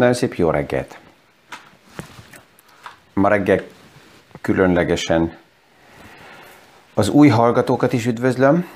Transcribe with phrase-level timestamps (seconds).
[0.00, 0.98] Nagyon szép jó reggelt!
[3.12, 3.60] Ma reggel
[4.40, 5.36] különlegesen
[6.94, 8.66] az új hallgatókat is üdvözlöm,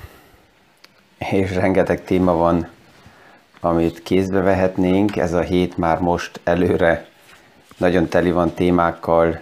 [1.17, 2.67] és rengeteg téma van,
[3.59, 5.17] amit kézbe vehetnénk.
[5.17, 7.07] Ez a hét már most előre
[7.77, 9.39] nagyon teli van témákkal.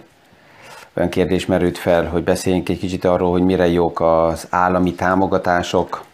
[0.94, 6.04] Olyan kérdés merült fel, hogy beszéljünk egy kicsit arról, hogy mire jók az állami támogatások.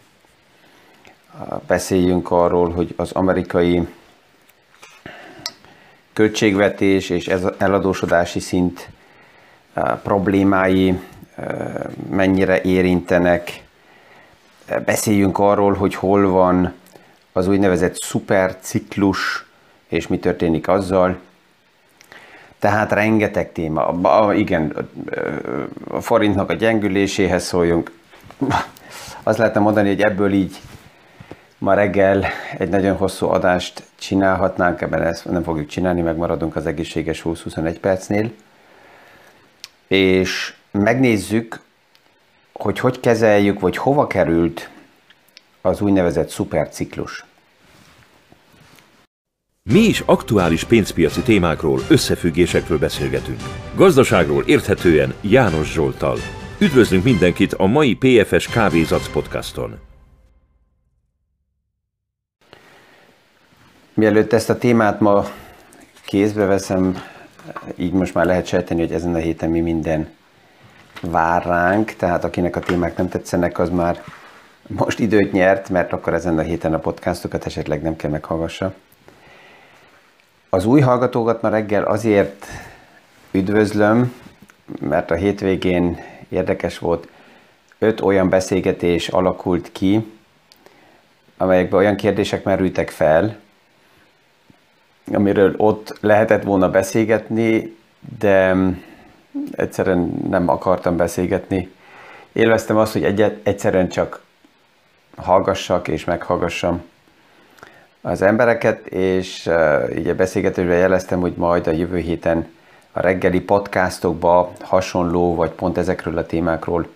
[1.67, 3.87] Beszéljünk arról, hogy az amerikai
[6.13, 8.89] költségvetés és ez eladósodási szint
[10.03, 10.99] problémái
[12.09, 13.63] mennyire érintenek.
[14.85, 16.73] Beszéljünk arról, hogy hol van
[17.31, 19.45] az úgynevezett szuperciklus,
[19.87, 21.17] és mi történik azzal.
[22.59, 24.33] Tehát rengeteg téma.
[24.33, 24.89] Igen,
[25.89, 27.91] a forintnak a gyengüléséhez szóljunk.
[29.23, 30.59] Azt lehetne mondani, hogy ebből így
[31.61, 32.25] ma reggel
[32.57, 38.31] egy nagyon hosszú adást csinálhatnánk, ebben ezt nem fogjuk csinálni, megmaradunk az egészséges 20-21 percnél.
[39.87, 41.59] És megnézzük,
[42.51, 44.69] hogy hogy kezeljük, vagy hova került
[45.61, 47.25] az úgynevezett szuperciklus.
[49.63, 53.39] Mi is aktuális pénzpiaci témákról, összefüggésekről beszélgetünk.
[53.75, 56.17] Gazdaságról érthetően János Zsoltal.
[56.59, 59.90] Üdvözlünk mindenkit a mai PFS Kávézac podcaston.
[64.01, 65.25] Mielőtt ezt a témát ma
[66.05, 67.03] kézbe veszem,
[67.75, 70.09] így most már lehet sejteni, hogy ezen a héten mi minden
[71.01, 74.03] vár ránk, tehát akinek a témák nem tetszenek, az már
[74.67, 78.73] most időt nyert, mert akkor ezen a héten a podcastokat esetleg nem kell meghallgassa.
[80.49, 82.45] Az új hallgatókat ma reggel azért
[83.31, 84.13] üdvözlöm,
[84.79, 87.07] mert a hétvégén érdekes volt,
[87.79, 90.11] öt olyan beszélgetés alakult ki,
[91.37, 93.39] amelyekben olyan kérdések merültek fel,
[95.13, 97.75] amiről ott lehetett volna beszélgetni,
[98.19, 98.55] de
[99.51, 101.71] egyszerűen nem akartam beszélgetni.
[102.31, 104.21] Élveztem azt, hogy egyet, egyszerűen csak
[105.15, 106.83] hallgassak és meghallgassam
[108.01, 112.47] az embereket, és uh, így a beszélgetésben jeleztem, hogy majd a jövő héten
[112.91, 116.87] a reggeli podcastokba hasonló, vagy pont ezekről a témákról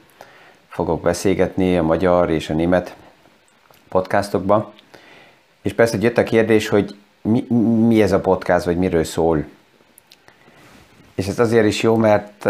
[0.68, 2.96] fogok beszélgetni a magyar és a német
[3.90, 4.74] podcastokba.
[5.62, 7.46] És persze jött a kérdés, hogy mi,
[7.88, 9.44] mi ez a podcast, vagy miről szól.
[11.16, 12.46] És ez azért is jó, mert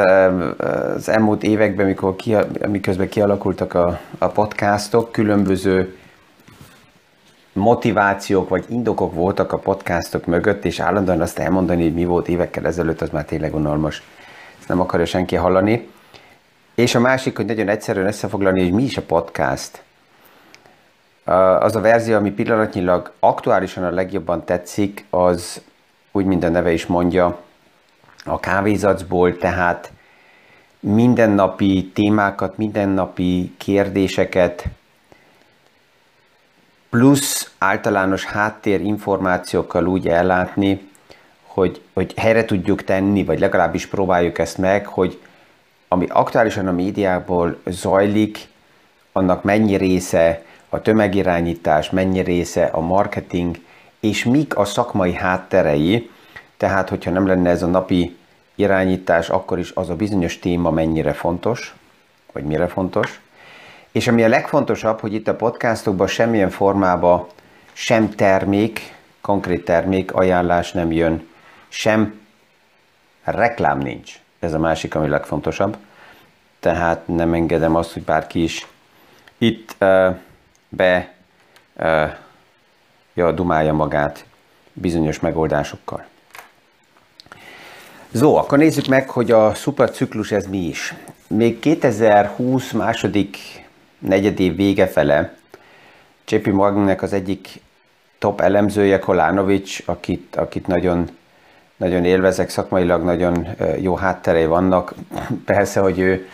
[0.96, 2.36] az elmúlt években, mikor ki,
[2.68, 5.96] miközben kialakultak a, a podcastok, különböző
[7.54, 12.66] motivációk vagy indokok voltak a podcastok mögött, és állandóan azt elmondani, hogy mi volt évekkel
[12.66, 14.04] ezelőtt, az már tényleg unalmas.
[14.60, 15.90] Ezt nem akarja senki hallani.
[16.76, 19.84] És a másik, hogy nagyon egyszerűen összefoglalni, hogy mi is a podcast.
[21.60, 25.62] Az a verzió, ami pillanatnyilag aktuálisan a legjobban tetszik, az
[26.12, 27.40] úgy, mint a neve is mondja,
[28.26, 29.92] a kávézacból, tehát
[30.80, 34.66] mindennapi témákat, mindennapi kérdéseket,
[36.90, 40.90] plusz általános háttér információkkal úgy ellátni,
[41.44, 45.22] hogy, hogy helyre tudjuk tenni, vagy legalábbis próbáljuk ezt meg, hogy
[45.88, 48.48] ami aktuálisan a médiából zajlik,
[49.12, 50.44] annak mennyi része
[50.76, 53.58] a tömegirányítás, mennyi része a marketing,
[54.00, 56.10] és mik a szakmai hátterei,
[56.58, 58.16] tehát hogyha nem lenne ez a napi
[58.56, 61.76] irányítás, akkor is az a bizonyos téma mennyire fontos,
[62.32, 63.20] vagy mire fontos.
[63.92, 67.28] És ami a legfontosabb, hogy itt a podcastokban semmilyen formában
[67.74, 71.28] sem termék, konkrét termék ajánlás nem jön,
[71.68, 72.20] sem
[73.24, 74.20] reklám nincs.
[74.40, 75.78] Ez a másik, ami legfontosabb.
[76.60, 78.68] Tehát nem engedem azt, hogy bárki is
[79.38, 80.16] itt uh,
[80.76, 81.14] be
[83.14, 84.26] ja, dumálja magát
[84.74, 86.06] bizonyos megoldásokkal.
[88.12, 90.94] Zó, akkor nézzük meg, hogy a szuperciklus ez mi is.
[91.28, 93.38] Még 2020 második
[94.00, 95.34] negyedév vége fele
[96.28, 97.62] JP Morgannek az egyik
[98.18, 101.10] top elemzője, Kolánovics, akit, akit nagyon,
[101.78, 103.48] nagyon élvezek, szakmailag nagyon
[103.82, 104.94] jó hátterei vannak.
[105.46, 106.28] Persze, hogy ő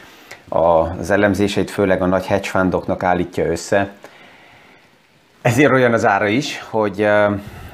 [0.49, 3.91] az elemzéseit főleg a nagy hedge fundoknak állítja össze,
[5.41, 7.07] ezért olyan az ára is, hogy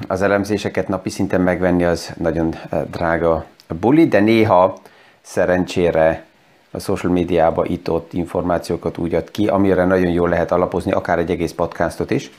[0.08, 2.54] az elemzéseket napi szinten megvenni az nagyon
[2.90, 3.44] drága
[3.80, 4.78] buli, de néha
[5.20, 6.24] szerencsére
[6.70, 11.30] a social médiába itt-ott információkat úgy ad ki, amire nagyon jól lehet alapozni, akár egy
[11.30, 12.30] egész podcastot is.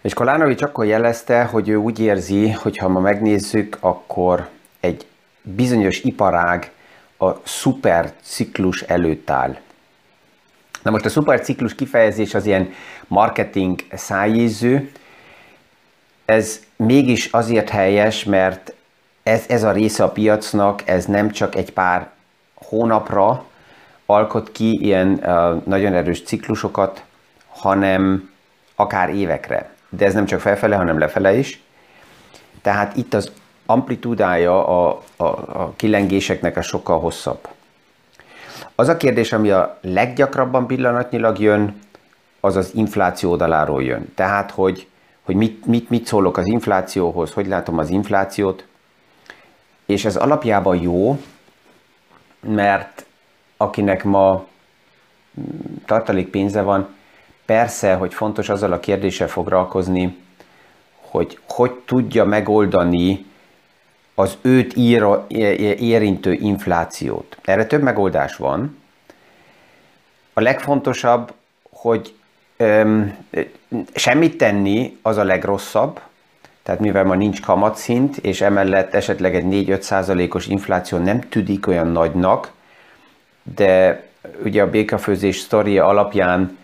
[0.00, 4.48] És Kolánovics akkor jelezte, hogy ő úgy érzi, hogy ha ma megnézzük, akkor
[4.80, 5.06] egy
[5.42, 6.70] bizonyos iparág
[7.18, 9.56] a szuperciklus előtt áll.
[10.84, 12.72] Na most a szuperciklus kifejezés az ilyen
[13.08, 14.90] marketing szájízű,
[16.24, 18.72] ez mégis azért helyes, mert
[19.22, 22.10] ez, ez a része a piacnak, ez nem csak egy pár
[22.54, 23.44] hónapra
[24.06, 27.04] alkot ki ilyen uh, nagyon erős ciklusokat,
[27.48, 28.30] hanem
[28.74, 29.70] akár évekre.
[29.88, 31.62] De ez nem csak felfele, hanem lefele is.
[32.62, 33.32] Tehát itt az
[33.66, 37.48] amplitúdája a, a, a kilengéseknek a sokkal hosszabb.
[38.74, 41.82] Az a kérdés, ami a leggyakrabban pillanatnyilag jön,
[42.40, 44.12] az az infláció oldaláról jön.
[44.14, 44.86] Tehát, hogy,
[45.22, 48.66] hogy mit, mit, mit szólok az inflációhoz, hogy látom az inflációt,
[49.86, 51.20] és ez alapjában jó,
[52.40, 53.06] mert
[53.56, 54.46] akinek ma
[55.86, 56.88] tartalék pénze van,
[57.44, 60.16] persze, hogy fontos azzal a kérdéssel foglalkozni,
[61.00, 63.26] hogy hogy tudja megoldani
[64.14, 65.26] az őt íra,
[65.78, 67.38] érintő inflációt.
[67.42, 68.78] Erre több megoldás van.
[70.32, 71.32] A legfontosabb,
[71.70, 72.14] hogy
[72.56, 73.16] öm,
[73.94, 76.00] semmit tenni az a legrosszabb,
[76.62, 81.88] tehát mivel ma nincs kamatszint, és emellett esetleg egy 4-5 százalékos infláció nem tűnik olyan
[81.88, 82.52] nagynak,
[83.56, 84.02] de
[84.44, 86.58] ugye a békafőzés sztoria alapján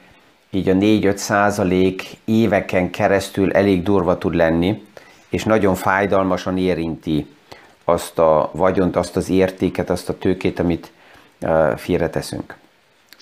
[0.51, 4.83] így a 4-5 százalék éveken keresztül elég durva tud lenni,
[5.29, 7.27] és nagyon fájdalmasan érinti
[7.91, 10.93] azt a vagyont, azt az értéket, azt a tőkét, amit
[11.77, 12.57] félreteszünk.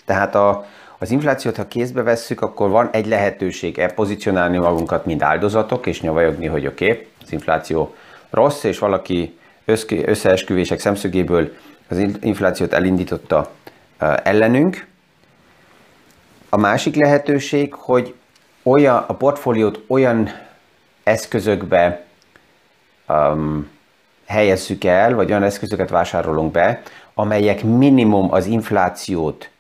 [0.05, 0.67] Tehát a,
[0.99, 6.01] az inflációt, ha kézbe vesszük, akkor van egy lehetőség e pozícionálni magunkat, mint áldozatok, és
[6.01, 7.95] nyavajogni, hogy oké, okay, az infláció
[8.31, 9.39] rossz, és valaki
[10.05, 11.53] összeesküvések szemszögéből
[11.89, 13.51] az inflációt elindította
[14.23, 14.87] ellenünk.
[16.49, 18.15] A másik lehetőség, hogy
[18.63, 20.31] olyan, a portfóliót olyan
[21.03, 22.05] eszközökbe
[23.09, 23.69] um,
[24.29, 26.83] helyezzük el, vagy olyan eszközöket vásárolunk be,
[27.15, 29.51] amelyek minimum az inflációt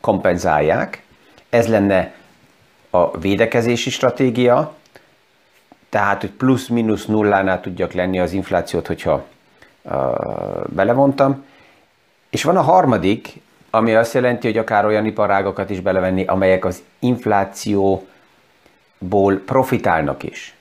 [0.00, 1.02] kompenzálják.
[1.48, 2.12] Ez lenne
[2.90, 4.74] a védekezési stratégia,
[5.88, 9.24] tehát, hogy plusz-minusz nullánál tudjak lenni az inflációt, hogyha
[9.82, 9.92] uh,
[10.66, 11.44] belevontam.
[12.30, 16.82] És van a harmadik, ami azt jelenti, hogy akár olyan iparágokat is belevenni, amelyek az
[16.98, 18.06] inflációból
[19.46, 20.55] profitálnak is.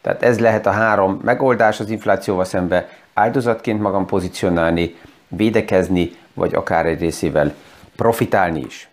[0.00, 4.96] Tehát ez lehet a három megoldás az inflációval szembe, áldozatként magam pozícionálni,
[5.28, 7.54] védekezni, vagy akár egy részével
[7.96, 8.88] profitálni is.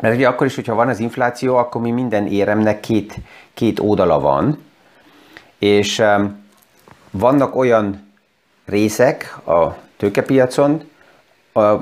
[0.00, 3.14] Mert ugye akkor is, hogyha van az infláció, akkor mi minden éremnek két,
[3.54, 4.64] két oldala van,
[5.58, 6.44] és um,
[7.10, 8.12] vannak olyan
[8.64, 10.90] részek a tőkepiacon,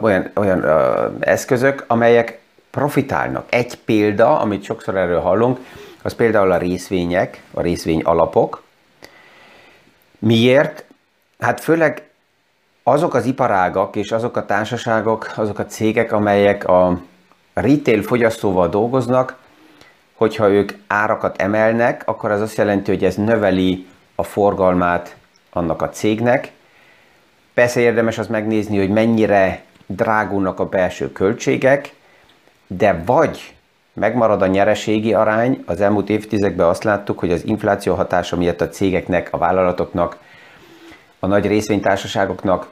[0.00, 3.46] olyan, olyan uh, eszközök, amelyek profitálnak.
[3.50, 5.58] Egy példa, amit sokszor erről hallunk,
[6.02, 8.62] az például a részvények, a részvény alapok.
[10.19, 10.85] Miért?
[11.38, 12.08] Hát főleg
[12.82, 17.00] azok az iparágak és azok a társaságok, azok a cégek, amelyek a
[17.55, 19.37] retail fogyasztóval dolgoznak,
[20.14, 25.17] hogyha ők árakat emelnek, akkor az azt jelenti, hogy ez növeli a forgalmát
[25.50, 26.53] annak a cégnek.
[27.55, 31.94] Persze érdemes az megnézni, hogy mennyire drágulnak a belső költségek,
[32.67, 33.55] de vagy
[33.92, 38.69] megmarad a nyereségi arány, az elmúlt évtizedekben azt láttuk, hogy az infláció hatása miatt a
[38.69, 40.16] cégeknek, a vállalatoknak,
[41.19, 42.69] a nagy részvénytársaságoknak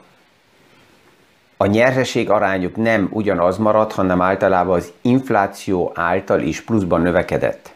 [1.61, 7.73] a nyereség arányuk nem ugyanaz marad, hanem általában az infláció által is pluszban növekedett.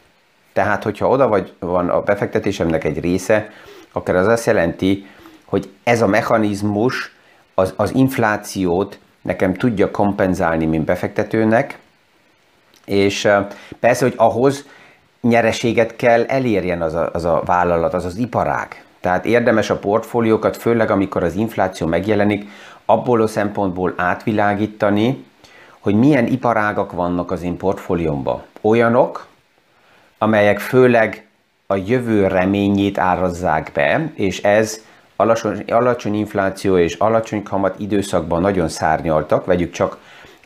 [0.54, 3.50] Tehát, hogyha oda vagy van a befektetésemnek egy része,
[3.92, 5.06] akkor az azt jelenti,
[5.46, 7.16] hogy ez a mechanizmus
[7.54, 11.80] az, az inflációt nekem tudja kompenzálni, mint befektetőnek,
[12.86, 13.28] és
[13.80, 14.66] persze, hogy ahhoz
[15.22, 18.84] nyereséget kell elérjen az a, az a vállalat, az az iparág.
[19.00, 22.50] Tehát érdemes a portfóliókat, főleg amikor az infláció megjelenik,
[22.86, 25.26] abból a szempontból átvilágítani,
[25.80, 28.44] hogy milyen iparágak vannak az én portfóliómban.
[28.62, 29.28] Olyanok,
[30.18, 31.28] amelyek főleg
[31.68, 34.82] a jövő reményét árazzák be, és ez
[35.16, 39.98] alacsony, alacsony infláció és alacsony kamat időszakban nagyon szárnyaltak, vegyük csak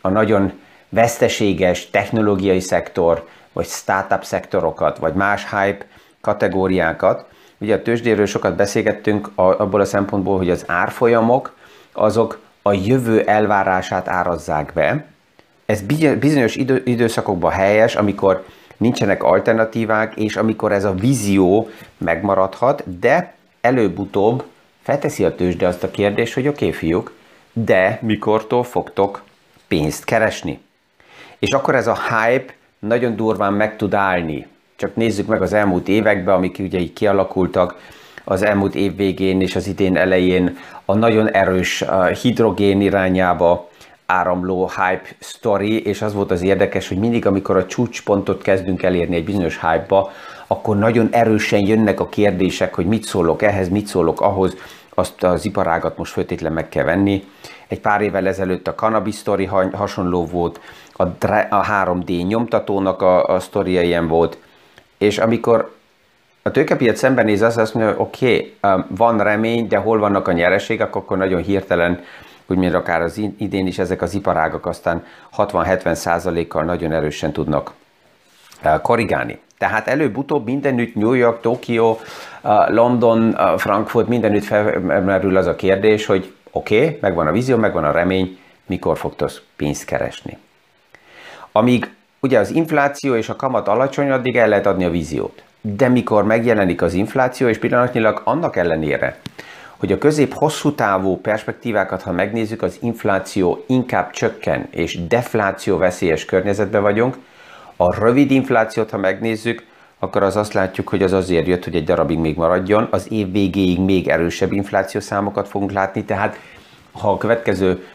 [0.02, 0.52] a nagyon
[0.90, 5.86] veszteséges technológiai szektor, vagy startup szektorokat, vagy más hype
[6.22, 7.26] kategóriákat.
[7.58, 11.56] Ugye a tőzsdéről sokat beszélgettünk abból a szempontból, hogy az árfolyamok
[11.94, 15.06] azok a jövő elvárását árazzák be.
[15.66, 15.82] Ez
[16.20, 18.46] bizonyos idő, időszakokban helyes, amikor
[18.78, 24.44] nincsenek alternatívák, és amikor ez a vízió megmaradhat, de előbb-utóbb
[24.82, 27.14] felteszi a tőzsde azt a kérdést, hogy oké okay, fiúk,
[27.54, 29.24] de mikortól fogtok
[29.68, 30.60] pénzt keresni?
[31.40, 34.48] És akkor ez a hype nagyon durván meg tud állni.
[34.76, 37.76] Csak nézzük meg az elmúlt években, amik ugye így kialakultak,
[38.24, 41.84] az elmúlt év végén és az idén elején a nagyon erős
[42.22, 43.70] hidrogén irányába
[44.06, 49.16] áramló hype story, és az volt az érdekes, hogy mindig, amikor a csúcspontot kezdünk elérni
[49.16, 50.12] egy bizonyos hype-ba,
[50.48, 54.56] akkor nagyon erősen jönnek a kérdések, hogy mit szólok ehhez, mit szólok ahhoz,
[54.90, 57.24] azt az iparágat most főtétlen meg kell venni.
[57.68, 60.60] Egy pár évvel ezelőtt a cannabis story hasonló volt,
[60.98, 61.04] a,
[61.50, 64.38] a 3D nyomtatónak a, a sztoria ilyen volt,
[64.98, 65.76] és amikor
[66.42, 70.28] a tőkepiac szembenéz, az azt mondja, hogy oké, okay, um, van remény, de hol vannak
[70.28, 72.00] a nyereségek, akkor nagyon hirtelen,
[72.48, 75.06] úgy mint akár az idén is, ezek az iparágak aztán
[75.38, 77.74] 60-70 százalékkal nagyon erősen tudnak
[78.64, 79.40] uh, korrigálni.
[79.58, 82.00] Tehát előbb-utóbb mindenütt New York, Tokió,
[82.44, 87.58] uh, London, uh, Frankfurt, mindenütt felmerül az a kérdés, hogy oké, okay, megvan a vízió,
[87.58, 90.38] megvan a remény, mikor fogtok pénzt keresni.
[91.58, 95.44] Amíg ugye az infláció és a kamat alacsony, addig el lehet adni a víziót.
[95.62, 99.20] De mikor megjelenik az infláció, és pillanatnyilag annak ellenére,
[99.78, 106.82] hogy a közép-hosszú távú perspektívákat, ha megnézzük, az infláció inkább csökken, és defláció veszélyes környezetben
[106.82, 107.18] vagyunk,
[107.76, 109.66] a rövid inflációt, ha megnézzük,
[110.00, 113.32] akkor az azt látjuk, hogy az azért jött, hogy egy darabig még maradjon, az év
[113.32, 116.40] végéig még erősebb infláció számokat fogunk látni, tehát
[116.92, 117.86] ha a következő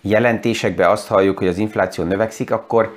[0.00, 2.96] jelentésekben azt halljuk, hogy az infláció növekszik, akkor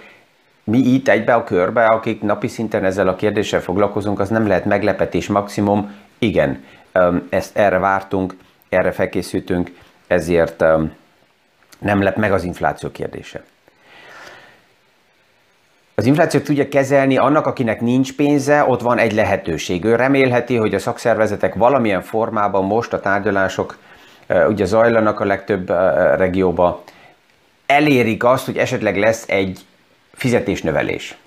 [0.64, 4.66] mi itt egybe a körbe, akik napi szinten ezzel a kérdéssel foglalkozunk, az nem lehet
[4.66, 5.96] meglepetés maximum.
[6.18, 6.64] Igen,
[7.30, 8.36] ezt erre vártunk,
[8.70, 9.72] erre felkészültünk,
[10.08, 10.64] ezért
[11.80, 13.44] nem lep meg az infláció kérdése.
[15.96, 19.86] Az inflációt tudja kezelni annak, akinek nincs pénze, ott van egy lehetőség.
[19.86, 23.78] Ő remélheti, hogy a szakszervezetek valamilyen formában most a tárgyalások
[24.48, 25.70] ugye zajlanak a legtöbb
[26.18, 26.84] regióba,
[27.66, 29.60] elérik azt, hogy esetleg lesz egy
[30.14, 31.18] fizetésnövelés.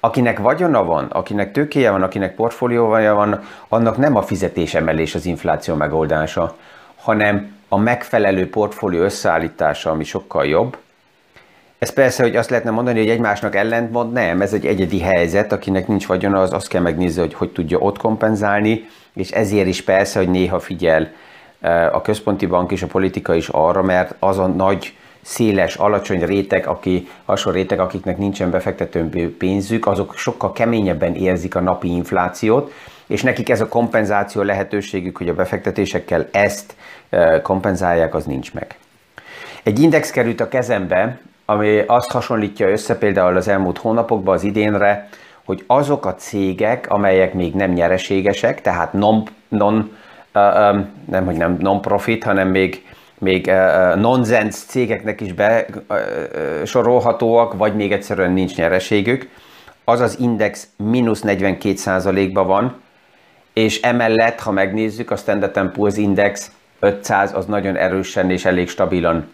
[0.00, 5.74] Akinek vagyona van, akinek tőkéje van, akinek portfóliója van, annak nem a fizetésemelés az infláció
[5.74, 6.56] megoldása,
[6.96, 10.76] hanem a megfelelő portfólió összeállítása, ami sokkal jobb.
[11.78, 15.86] Ez persze, hogy azt lehetne mondani, hogy egymásnak ellentmond, nem, ez egy egyedi helyzet, akinek
[15.86, 20.18] nincs vagyona, az azt kell megnézni, hogy hogy tudja ott kompenzálni, és ezért is persze,
[20.18, 21.10] hogy néha figyel eh,
[21.92, 26.66] a központi bank és a politika is arra, mert az a nagy széles, alacsony réteg,
[26.66, 32.72] aki, hasonló réteg, akiknek nincsen befektető pénzük, azok sokkal keményebben érzik a napi inflációt,
[33.06, 36.74] és nekik ez a kompenzáció lehetőségük, hogy a befektetésekkel ezt
[37.42, 38.76] kompenzálják, az nincs meg.
[39.62, 45.08] Egy index került a kezembe, ami azt hasonlítja össze például az elmúlt hónapokban, az idénre,
[45.44, 49.96] hogy azok a cégek, amelyek még nem nyereségesek, tehát non, non
[51.06, 52.82] nem, hogy nem non-profit, hanem még
[53.22, 59.28] még uh, nonsens cégeknek is besorolhatóak, vagy még egyszerűen nincs nyereségük,
[59.84, 62.80] az az index mínusz 42%-ban van,
[63.52, 69.30] és emellett, ha megnézzük, a Standard Poor's Index 500 az nagyon erősen és elég stabilan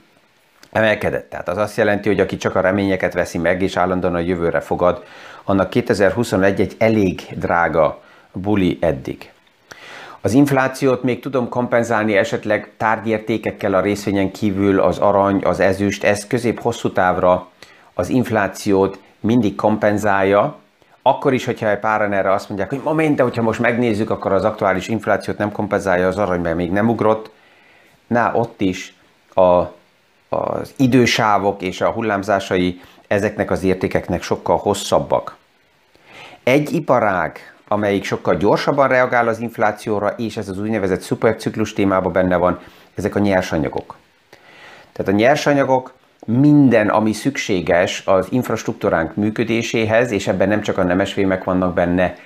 [0.73, 1.31] emelkedett.
[1.31, 4.61] Tehát az azt jelenti, hogy aki csak a reményeket veszi meg, és állandóan a jövőre
[4.61, 5.05] fogad,
[5.45, 8.03] annak 2021 egy elég drága
[8.33, 9.31] buli eddig.
[10.21, 16.27] Az inflációt még tudom kompenzálni esetleg tárgyértékekkel a részvényen kívül, az arany, az ezüst, ez
[16.27, 17.49] közép-hosszú távra
[17.95, 20.57] az inflációt mindig kompenzálja,
[21.03, 24.33] akkor is, hogyha egy páran erre azt mondják, hogy moment, de hogyha most megnézzük, akkor
[24.33, 27.31] az aktuális inflációt nem kompenzálja az arany, mert még nem ugrott.
[28.07, 28.95] Na, ott is
[29.35, 29.63] a,
[30.29, 35.37] az idősávok és a hullámzásai ezeknek az értékeknek sokkal hosszabbak.
[36.43, 42.37] Egy iparág, amelyik sokkal gyorsabban reagál az inflációra, és ez az úgynevezett szuperciklus témában benne
[42.37, 42.59] van,
[42.95, 43.97] ezek a nyersanyagok.
[44.93, 45.95] Tehát a nyersanyagok
[46.27, 52.17] minden, ami szükséges az infrastruktúránk működéséhez, és ebben nem csak a nemesvémek vannak benne,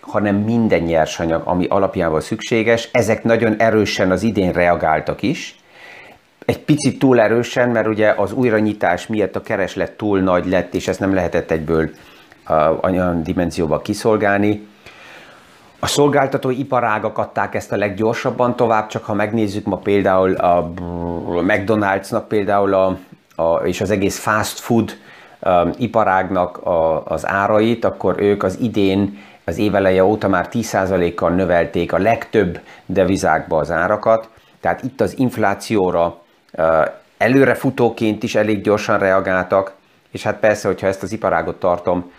[0.00, 5.58] hanem minden nyersanyag, ami alapjával szükséges, ezek nagyon erősen az idén reagáltak is,
[6.48, 10.88] egy picit túl erősen, mert ugye az újranyitás miatt a kereslet túl nagy lett, és
[10.88, 11.90] ezt nem lehetett egyből
[12.80, 14.66] olyan dimenzióba kiszolgálni.
[15.80, 20.70] A szolgáltató iparágak adták ezt a leggyorsabban tovább, csak ha megnézzük ma például a
[21.42, 22.98] McDonald'snak például a,
[23.42, 24.96] a, és az egész fast food
[25.40, 31.92] um, iparágnak a, az árait, akkor ők az idén, az éveleje óta már 10%-kal növelték
[31.92, 34.28] a legtöbb devizákba az árakat,
[34.60, 36.20] tehát itt az inflációra
[36.52, 36.86] uh,
[37.18, 39.72] előrefutóként is elég gyorsan reagáltak,
[40.10, 42.12] és hát persze, hogyha ezt az iparágot tartom,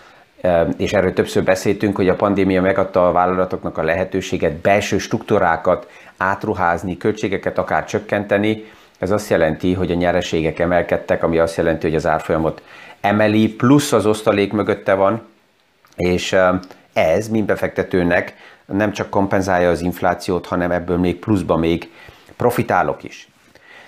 [0.78, 6.98] és erről többször beszéltünk, hogy a pandémia megadta a vállalatoknak a lehetőséget belső struktúrákat átruházni,
[6.98, 8.64] költségeket akár csökkenteni.
[9.00, 12.62] Ez azt jelenti, hogy a nyereségek emelkedtek, ami azt jelenti, hogy az árfolyamot
[13.02, 15.22] emeli, plusz az osztalék mögötte van,
[15.96, 16.36] és
[16.94, 18.34] ez mint befektetőnek
[18.66, 21.92] nem csak kompenzálja az inflációt, hanem ebből még pluszba még
[22.36, 23.28] profitálok is.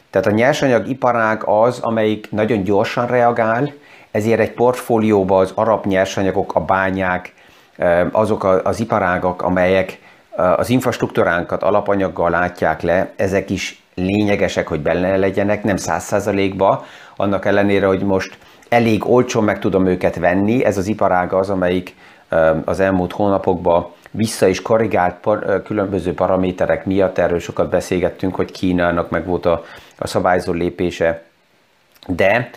[0.09, 3.73] Tehát a nyersanyagiparág az, amelyik nagyon gyorsan reagál,
[4.11, 7.33] ezért egy portfólióba az arab nyersanyagok, a bányák,
[8.11, 9.99] azok az iparágak, amelyek
[10.35, 17.45] az infrastruktúránkat alapanyaggal látják le, ezek is lényegesek, hogy benne legyenek, nem száz százalékba, annak
[17.45, 18.37] ellenére, hogy most
[18.69, 21.95] elég olcsón meg tudom őket venni, ez az iparág az, amelyik
[22.65, 29.09] az elmúlt hónapokban vissza is korrigált par, különböző paraméterek miatt, erről sokat beszélgettünk, hogy Kínának
[29.09, 29.63] meg volt a,
[29.97, 31.23] a szabályzó lépése,
[32.07, 32.49] de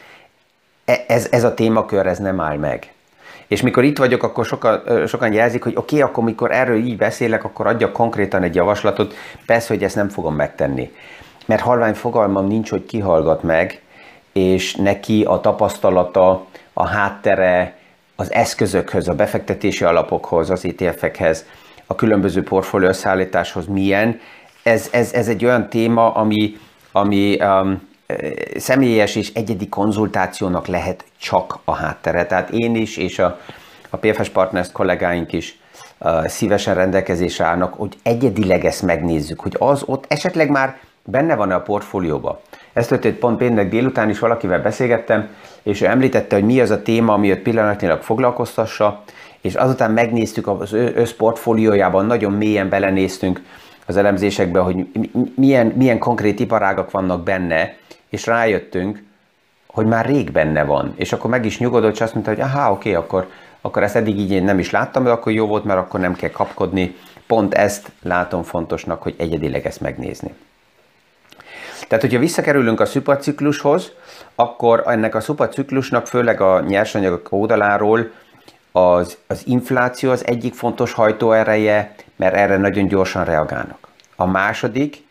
[0.85, 2.93] ez, ez a témakör, ez nem áll meg.
[3.47, 6.97] És mikor itt vagyok, akkor sokan, sokan jelzik, hogy oké, okay, akkor mikor erről így
[6.97, 9.14] beszélek, akkor adjak konkrétan egy javaslatot.
[9.47, 10.93] Persze, hogy ezt nem fogom megtenni.
[11.47, 13.81] Mert halvány fogalmam nincs, hogy kihallgat meg,
[14.33, 17.76] és neki a tapasztalata, a háttere,
[18.17, 21.45] az eszközökhöz, a befektetési alapokhoz, az ETF-ekhez,
[21.87, 24.21] a különböző portfólió összeállításhoz milyen.
[24.62, 26.57] Ez, ez, ez egy olyan téma, ami,
[26.93, 27.88] ami um,
[28.56, 32.26] személyes és egyedi konzultációnak lehet csak a háttere.
[32.26, 33.38] Tehát én is, és a,
[33.90, 35.59] a PFS Partners kollégáink is
[36.25, 41.61] szívesen rendelkezésre állnak, hogy egyedileg ezt megnézzük, hogy az ott esetleg már benne van-e a
[41.61, 42.40] portfólióba.
[42.73, 45.28] Ezt történt pont péntek délután is valakivel beszélgettem,
[45.62, 49.02] és ő említette, hogy mi az a téma, ami őt pillanatnyilag foglalkoztassa,
[49.40, 53.42] és azután megnéztük az összportfóliójában, nagyon mélyen belenéztünk
[53.87, 54.87] az elemzésekbe, hogy
[55.35, 57.76] milyen, milyen konkrét iparágak vannak benne,
[58.14, 59.02] és rájöttünk,
[59.66, 60.92] hogy már rég benne van.
[60.97, 63.30] És akkor meg is nyugodott, és azt mondta, hogy aha, oké, akkor,
[63.61, 66.14] akkor ezt eddig így én nem is láttam, de akkor jó volt, mert akkor nem
[66.14, 66.97] kell kapkodni.
[67.26, 70.35] Pont ezt látom fontosnak, hogy egyedileg ezt megnézni.
[71.88, 73.92] Tehát, hogyha visszakerülünk a szupaciklushoz,
[74.35, 78.11] akkor ennek a szupaciklusnak, főleg a nyersanyagok oldaláról
[78.73, 83.88] az, az infláció az egyik fontos hajtóereje, mert erre nagyon gyorsan reagálnak.
[84.16, 85.02] A második,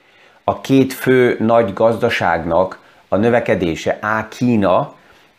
[0.43, 2.81] a két fő nagy gazdaságnak
[3.13, 4.93] a növekedése, A Kína,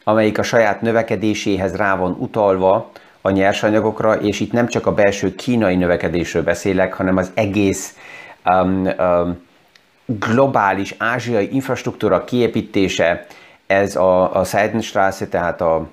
[0.04, 2.90] amelyik a saját növekedéséhez rá van utalva
[3.20, 7.96] a nyersanyagokra, és itt nem csak a belső kínai növekedésről beszélek, hanem az egész
[8.44, 9.42] um, um,
[10.06, 13.26] globális ázsiai infrastruktúra kiépítése,
[13.66, 15.88] ez a, a Seidenstraße, tehát a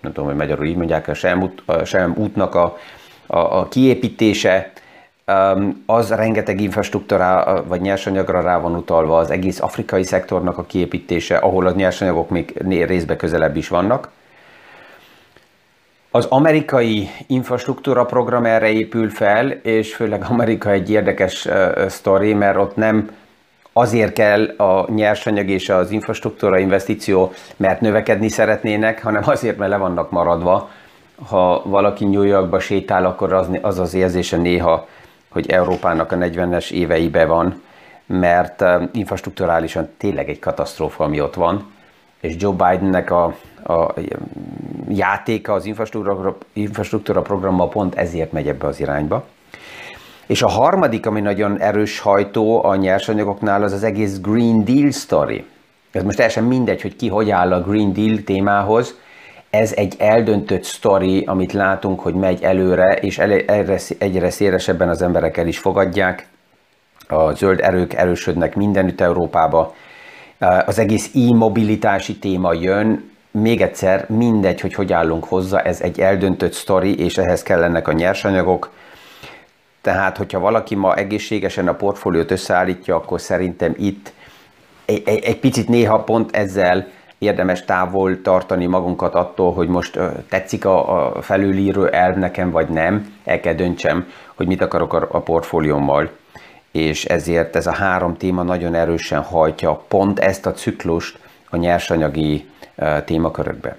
[0.00, 2.76] nem tudom, hogy magyarul így mondják, a Sem, út, a Sem útnak a,
[3.26, 4.72] a, a kiépítése,
[5.86, 11.66] az rengeteg infrastruktúra vagy nyersanyagra rá van utalva, az egész afrikai szektornak a kiépítése, ahol
[11.66, 14.10] a nyersanyagok még részbe közelebb is vannak.
[16.10, 21.48] Az amerikai infrastruktúra program erre épül fel, és főleg Amerika egy érdekes
[21.88, 23.10] sztori, mert ott nem
[23.72, 29.76] azért kell a nyersanyag és az infrastruktúra investíció, mert növekedni szeretnének, hanem azért, mert le
[29.76, 30.70] vannak maradva.
[31.28, 34.88] Ha valaki New Yorkba sétál, akkor az az, az érzése néha,
[35.32, 37.62] hogy Európának a 40-es éveibe van,
[38.06, 41.72] mert infrastruktúrálisan tényleg egy katasztrófa, ami ott van,
[42.20, 43.24] és Joe Bidennek a,
[43.64, 43.94] a
[44.88, 49.24] játéka az infrastruktúra, infrastruktúra programmal pont ezért megy ebbe az irányba.
[50.26, 55.44] És a harmadik, ami nagyon erős hajtó a nyersanyagoknál, az az egész Green Deal story.
[55.90, 58.94] Ez most teljesen mindegy, hogy ki hogy áll a Green Deal témához.
[59.52, 65.36] Ez egy eldöntött story, amit látunk, hogy megy előre, és egyre, egyre szélesebben az emberek
[65.36, 66.26] el is fogadják.
[67.08, 69.74] A zöld erők erősödnek mindenütt Európába.
[70.66, 76.52] Az egész e-mobilitási téma jön, még egyszer, mindegy, hogy hogy állunk hozzá, ez egy eldöntött
[76.52, 78.70] sztori, és ehhez kellenek a nyersanyagok.
[79.80, 84.12] Tehát, hogyha valaki ma egészségesen a portfóliót összeállítja, akkor szerintem itt
[84.84, 86.86] egy, egy, egy picit néha pont ezzel
[87.22, 93.14] érdemes távol tartani magunkat attól, hogy most tetszik a, a felülíró elv nekem, vagy nem.
[93.24, 96.10] El kell döntsem, hogy mit akarok a, a portfóliómmal.
[96.70, 101.18] És ezért ez a három téma nagyon erősen hajtja pont ezt a ciklust
[101.50, 102.48] a nyersanyagi
[103.04, 103.76] témakörökbe.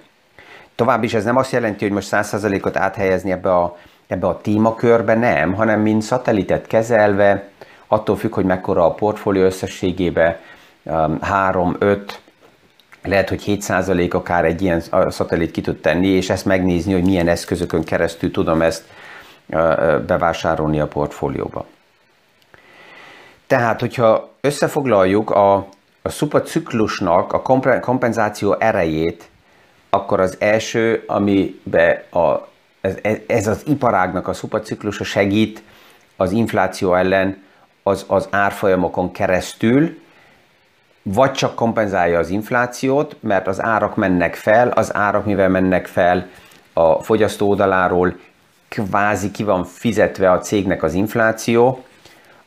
[0.75, 3.77] Tovább is ez nem azt jelenti, hogy most 100%-ot áthelyezni ebbe a
[4.07, 7.49] ebbe a témakörbe nem, hanem mint szatelitet kezelve,
[7.87, 10.39] attól függ, hogy mekkora a portfólió összességébe,
[11.21, 12.21] 3, 5,
[13.03, 17.27] lehet, hogy 7% akár egy ilyen szatellit ki tud tenni, és ezt megnézni, hogy milyen
[17.27, 18.83] eszközökön keresztül tudom ezt
[20.07, 21.65] bevásárolni a portfólióba.
[23.47, 25.53] Tehát, hogyha összefoglaljuk a,
[26.01, 27.41] a szupaciklusnak a
[27.81, 29.29] kompenzáció erejét,
[29.89, 32.51] akkor az első, amibe a
[32.83, 35.63] ez, ez az iparágnak a szupaciklusa segít
[36.15, 37.43] az infláció ellen
[37.83, 40.01] az, az árfolyamokon keresztül,
[41.03, 46.27] vagy csak kompenzálja az inflációt, mert az árak mennek fel, az árak mivel mennek fel
[46.73, 48.15] a fogyasztó oldaláról,
[48.69, 51.83] kvázi ki van fizetve a cégnek az infláció,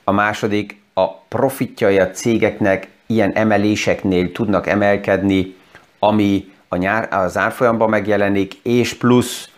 [0.05, 5.55] a második a profitjai a cégeknek ilyen emeléseknél tudnak emelkedni,
[5.99, 9.49] ami a nyár, az árfolyamban megjelenik, és plusz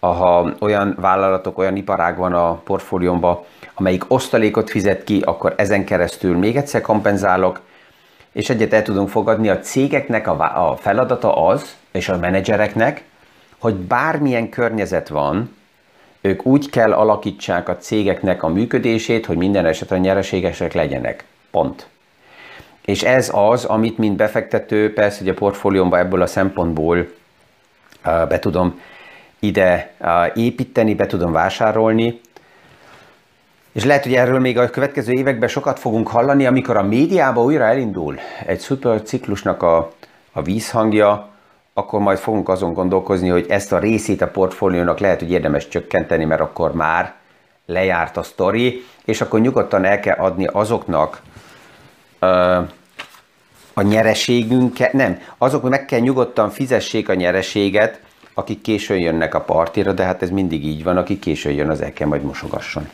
[0.00, 3.38] ha olyan vállalatok, olyan iparág van a portfóliómban,
[3.74, 7.60] amelyik osztalékot fizet ki, akkor ezen keresztül még egyszer kompenzálok,
[8.34, 13.02] és egyet el tudunk fogadni, a cégeknek a, feladata az, és a menedzsereknek,
[13.58, 15.56] hogy bármilyen környezet van,
[16.20, 21.24] ők úgy kell alakítsák a cégeknek a működését, hogy minden esetre nyereségesek legyenek.
[21.50, 21.86] Pont.
[22.84, 28.38] És ez az, amit mint befektető, persze, hogy a portfóliómban ebből a szempontból uh, be
[28.38, 28.80] tudom
[29.38, 29.94] ide
[30.34, 32.20] építeni, be tudom vásárolni,
[33.74, 37.64] és lehet, hogy erről még a következő években sokat fogunk hallani, amikor a médiában újra
[37.64, 39.90] elindul egy szuper ciklusnak a,
[40.32, 41.28] a vízhangja,
[41.72, 46.24] akkor majd fogunk azon gondolkozni, hogy ezt a részét a portfóliónak lehet, hogy érdemes csökkenteni,
[46.24, 47.14] mert akkor már
[47.66, 51.22] lejárt a sztori, és akkor nyugodtan el kell adni azoknak
[52.18, 52.60] ö,
[53.74, 58.00] a nyereségünket, nem, azok meg kell nyugodtan fizessék a nyereséget,
[58.34, 61.80] akik későn jönnek a partira, de hát ez mindig így van, aki későn jön, az
[61.80, 62.88] el kell majd mosogasson.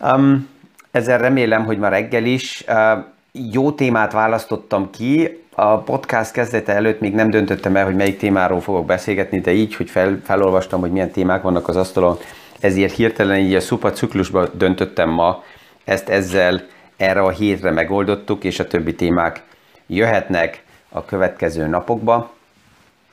[0.00, 0.48] Um,
[0.90, 5.42] ezzel remélem, hogy ma reggel is uh, jó témát választottam ki.
[5.54, 9.74] A podcast kezdete előtt még nem döntöttem el, hogy melyik témáról fogok beszélgetni, de így,
[9.74, 12.18] hogy fel, felolvastam, hogy milyen témák vannak az asztalon,
[12.60, 15.42] ezért hirtelen így a szupa ciklusba döntöttem ma,
[15.84, 16.62] ezt ezzel
[16.96, 19.42] erre a hétre megoldottuk, és a többi témák
[19.86, 22.32] jöhetnek a következő napokba.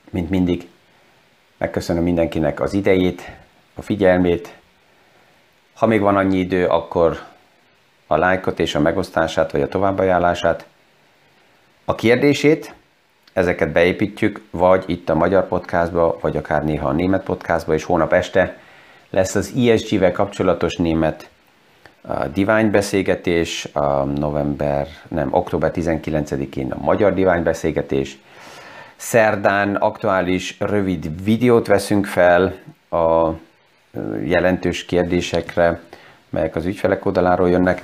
[0.10, 0.68] Mint mindig,
[1.58, 3.32] megköszönöm mindenkinek az idejét,
[3.74, 4.54] a figyelmét,
[5.82, 7.20] ha még van annyi idő, akkor
[8.08, 10.66] a lájkot és a megosztását, vagy a továbbajánlását.
[11.86, 12.74] A kérdését,
[13.34, 18.14] ezeket beépítjük, vagy itt a magyar podcastba, vagy akár néha a német podcastba, és hónap
[18.14, 18.58] este
[19.10, 21.30] lesz az ESG-vel kapcsolatos német
[22.02, 28.18] a divány beszélgetés, a november, nem, október 19-én a magyar divány beszélgetés.
[28.96, 32.56] Szerdán aktuális rövid videót veszünk fel
[32.90, 33.32] a
[34.24, 35.80] jelentős kérdésekre,
[36.30, 37.82] melyek az ügyfelek oldaláról jönnek.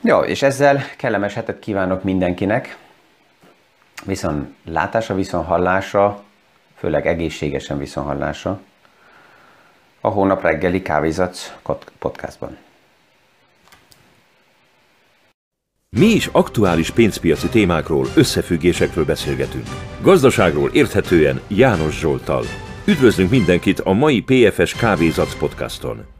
[0.00, 2.76] Jó, és ezzel kellemes hetet kívánok mindenkinek.
[4.04, 6.22] Viszont látásra, viszont hallásra,
[6.76, 8.60] főleg egészségesen viszont hallásra,
[10.00, 11.52] a hónap reggeli kávézatsz
[11.98, 12.56] podcastban.
[15.96, 19.66] Mi is aktuális pénzpiaci témákról, összefüggésekről beszélgetünk.
[20.02, 22.44] Gazdaságról érthetően János Zsoltal.
[22.84, 26.19] Üdvözlünk mindenkit a mai PFS Kávézac podcaston!